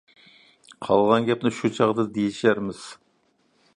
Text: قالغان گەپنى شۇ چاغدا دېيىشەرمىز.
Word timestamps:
قالغان 0.87 1.27
گەپنى 1.29 1.51
شۇ 1.57 1.71
چاغدا 1.75 2.07
دېيىشەرمىز. 2.17 2.85